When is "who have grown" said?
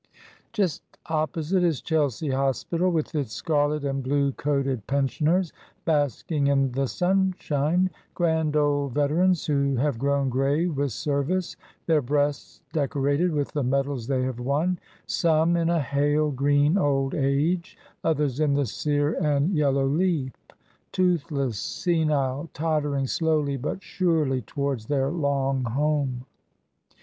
9.45-10.27